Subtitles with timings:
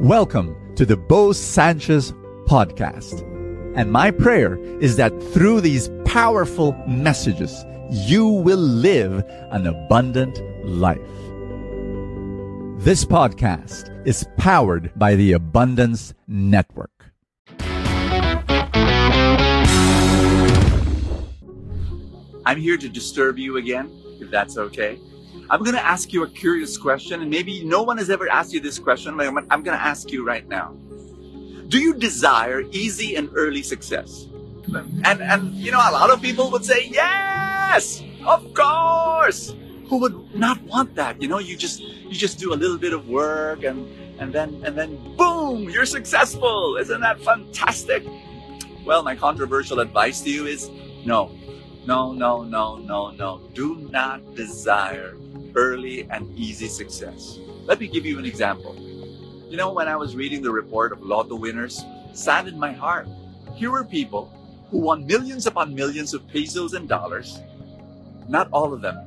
[0.00, 2.12] Welcome to the Bo Sanchez
[2.46, 3.20] podcast.
[3.76, 10.96] And my prayer is that through these powerful messages, you will live an abundant life.
[12.82, 17.12] This podcast is powered by the Abundance Network.
[22.46, 24.98] I'm here to disturb you again, if that's okay.
[25.50, 28.52] I'm going to ask you a curious question, and maybe no one has ever asked
[28.52, 30.76] you this question, but I'm going to ask you right now.
[31.68, 34.26] Do you desire easy and early success?
[35.04, 39.54] And, and, you know, a lot of people would say, yes, of course.
[39.88, 41.20] Who would not want that?
[41.20, 43.88] You know, you just, you just do a little bit of work and,
[44.20, 46.76] and then, and then boom, you're successful.
[46.76, 48.04] Isn't that fantastic?
[48.84, 50.70] Well, my controversial advice to you is
[51.04, 51.32] no,
[51.86, 53.40] no, no, no, no, no.
[53.54, 55.16] Do not desire
[55.54, 57.38] early and easy success.
[57.64, 58.76] Let me give you an example.
[59.48, 63.08] You know, when I was reading the report of lotto winners, saddened my heart.
[63.54, 64.32] Here were people
[64.70, 67.40] who won millions upon millions of pesos and dollars.
[68.28, 68.98] Not all of them,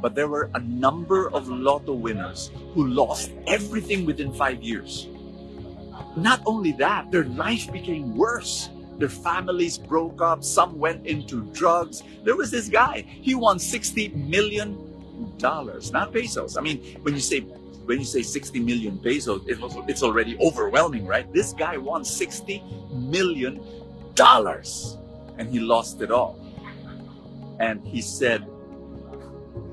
[0.00, 5.08] but there were a number of lotto winners who lost everything within five years.
[6.16, 8.70] Not only that, their life became worse.
[9.00, 10.44] Their families broke up.
[10.44, 12.02] Some went into drugs.
[12.22, 13.04] There was this guy.
[13.08, 14.76] He won 60 million
[15.38, 16.56] dollars, not pesos.
[16.56, 20.36] I mean, when you say when you say 60 million pesos, it was, it's already
[20.38, 21.32] overwhelming, right?
[21.32, 22.62] This guy won 60
[22.92, 23.60] million
[24.14, 24.96] dollars
[25.38, 26.38] and he lost it all.
[27.58, 28.46] And he said,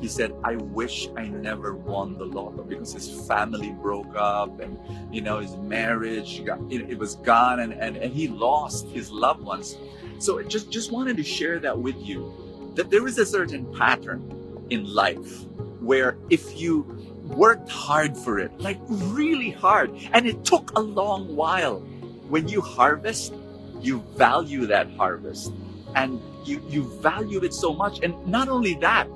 [0.00, 4.78] he said, I wish I never won the lotto because his family broke up and,
[5.12, 9.10] you know, his marriage, got, it, it was gone and, and, and he lost his
[9.10, 9.76] loved ones.
[10.18, 13.72] So I just, just wanted to share that with you that there is a certain
[13.74, 15.44] pattern in life
[15.80, 16.82] where if you
[17.24, 21.80] worked hard for it, like really hard, and it took a long while,
[22.28, 23.34] when you harvest,
[23.80, 25.52] you value that harvest
[25.94, 28.00] and you, you value it so much.
[28.02, 29.08] And not only that,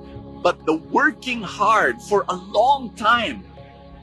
[0.43, 3.45] but the working hard for a long time,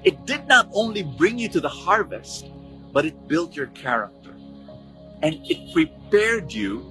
[0.03, 2.47] it did not only bring you to the harvest,
[2.93, 4.35] but it built your character
[5.23, 6.83] and it prepared you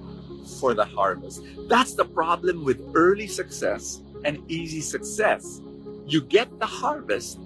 [0.60, 1.42] for the harvest.
[1.68, 5.60] That's the problem with early success and easy success.
[6.06, 7.40] You get the harvest,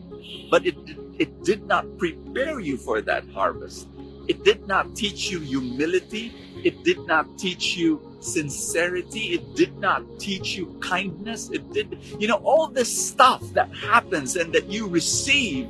[0.51, 0.77] but it,
[1.19, 3.89] it did not prepare you for that harvest.
[4.29, 6.33] It did not teach you humility.
[6.65, 9.35] It did not teach you sincerity.
[9.35, 11.51] It did not teach you kindness.
[11.51, 15.69] It did, you know, all this stuff that happens and that you receive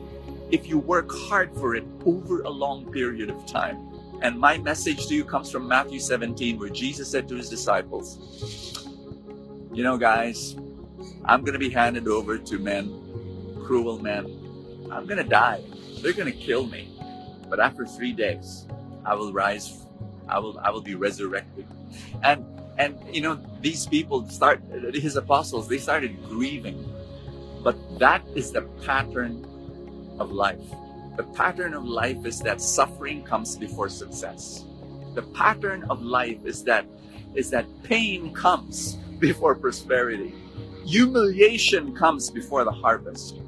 [0.50, 3.78] if you work hard for it over a long period of time.
[4.22, 8.88] And my message to you comes from Matthew 17, where Jesus said to his disciples,
[9.72, 10.56] You know, guys,
[11.24, 12.88] I'm going to be handed over to men,
[13.64, 14.24] cruel men.
[14.90, 15.62] I'm going to die.
[16.00, 16.90] They're going to kill me.
[17.48, 18.66] But after three days,
[19.04, 19.84] I will rise.
[20.28, 21.66] I will, I will be resurrected.
[22.22, 22.44] And,
[22.78, 24.62] and, you know, these people start,
[24.92, 26.92] his apostles, they started grieving.
[27.62, 29.46] But that is the pattern
[30.18, 30.64] of life.
[31.16, 34.64] The pattern of life is that suffering comes before success.
[35.14, 36.86] The pattern of life is that,
[37.34, 40.34] is that pain comes before prosperity
[40.84, 43.40] humiliation comes before the harvest.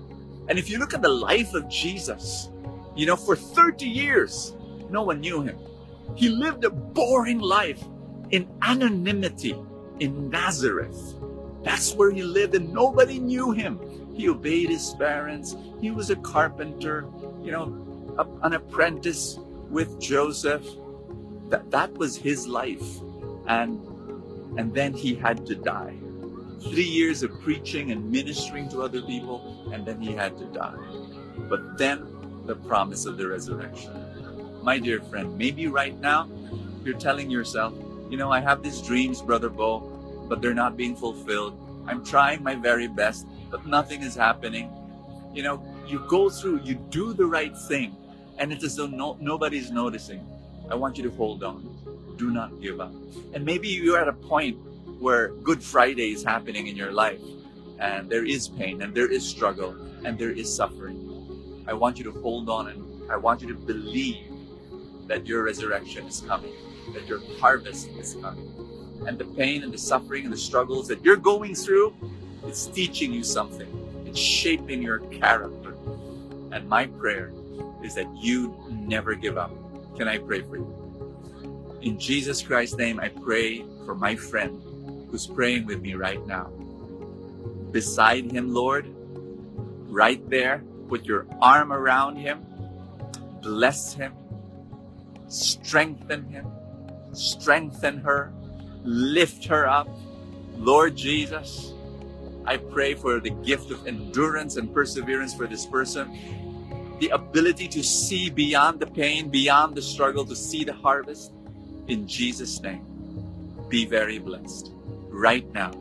[0.49, 2.51] And if you look at the life of Jesus,
[2.95, 4.55] you know, for 30 years,
[4.91, 5.59] no one knew him.
[6.15, 7.83] He lived a boring life
[8.31, 9.55] in anonymity
[10.01, 11.15] in Nazareth.
[11.63, 13.81] That's where he lived, and nobody knew him.
[14.15, 15.57] He obeyed his parents.
[15.81, 17.07] He was a carpenter,
[17.43, 19.39] you know, a, an apprentice
[19.71, 20.65] with Joseph.
[21.49, 23.01] That, that was his life.
[23.47, 23.81] And,
[24.59, 25.95] and then he had to die
[26.63, 30.77] three years of preaching and ministering to other people, and then he had to die.
[31.49, 32.07] But then
[32.47, 33.93] the promise of the resurrection.
[34.63, 36.29] My dear friend, maybe right now
[36.85, 37.75] you're telling yourself,
[38.11, 39.81] you know, I have these dreams, Brother Bo,
[40.29, 41.59] but they're not being fulfilled.
[41.87, 44.71] I'm trying my very best, but nothing is happening.
[45.35, 47.97] You know, you go through, you do the right thing,
[48.39, 50.27] and it's as though no, nobody's noticing.
[50.71, 51.63] I want you to hold on.
[52.17, 52.93] Do not give up.
[53.35, 54.59] And maybe you're at a point
[54.99, 57.21] where Good Friday is happening in your life
[57.79, 61.65] and there is pain and there is struggle and there is suffering.
[61.69, 64.33] I want you to hold on and I want you to believe
[65.07, 66.53] that your resurrection is coming,
[66.95, 68.53] that your harvest is coming.
[69.07, 71.95] And the pain and the suffering and the struggles that you're going through,
[72.47, 73.69] it's teaching you something.
[74.07, 75.77] It's shaping your character.
[76.53, 77.33] And my prayer
[77.83, 79.53] is that you never give up.
[79.97, 81.79] Can I pray for you?
[81.83, 84.63] In Jesus Christ's name, I pray for my friend
[85.11, 86.51] who's praying with me right now.
[87.71, 88.87] Beside him, Lord,
[89.89, 92.45] right there, put your arm around him.
[93.43, 94.13] bless him,
[95.29, 96.47] strengthen him,
[97.17, 98.33] strengthen her,
[98.85, 99.89] lift her up.
[100.57, 101.73] Lord Jesus,
[102.45, 106.17] I pray for the gift of endurance and perseverance for this person,
[107.01, 111.33] the ability to see beyond the pain, beyond the struggle, to see the harvest.
[111.89, 112.85] In Jesus' name,
[113.69, 114.73] be very blessed
[115.09, 115.73] right now,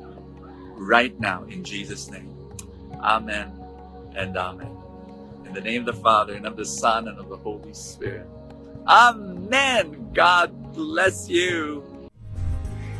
[0.76, 2.36] right now, in Jesus' name.
[3.02, 3.52] Amen
[4.16, 4.72] and amen.
[5.46, 8.28] In the name of the Father, and of the Son, and of the Holy Spirit.
[8.88, 10.10] Amen.
[10.14, 11.83] God bless you.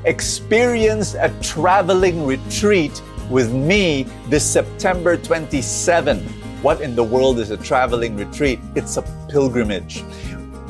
[0.06, 6.20] Experience a traveling retreat with me this September 27.
[6.62, 8.60] What in the world is a traveling retreat?
[8.76, 10.04] It's a pilgrimage.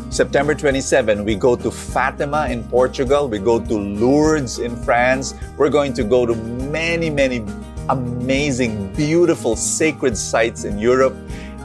[0.09, 3.27] September 27, we go to Fatima in Portugal.
[3.27, 5.35] We go to Lourdes in France.
[5.57, 7.43] We're going to go to many, many
[7.89, 11.15] amazing, beautiful, sacred sites in Europe.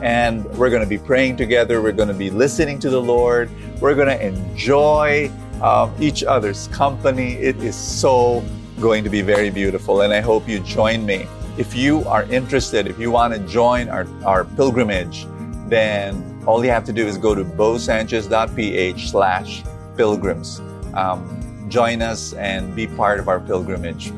[0.02, 1.82] And we're going to be praying together.
[1.82, 3.50] We're going to be listening to the Lord.
[3.80, 5.30] We're going to enjoy
[5.62, 7.34] um, each other's company.
[7.34, 8.42] It is so
[8.80, 11.26] going to be very beautiful, and I hope you join me.
[11.58, 15.26] If you are interested, if you want to join our, our pilgrimage,
[15.68, 19.62] then all you have to do is go to bosanchez.ph slash
[19.96, 20.60] pilgrims.
[20.94, 24.12] Um, join us and be part of our pilgrimage.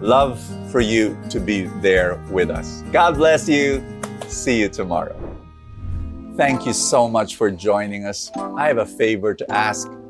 [0.00, 0.40] Love
[0.70, 2.82] for you to be there with us.
[2.92, 3.84] God bless you.
[4.28, 5.16] See you tomorrow.
[6.36, 8.30] Thank you so much for joining us.
[8.36, 9.90] I have a favor to ask.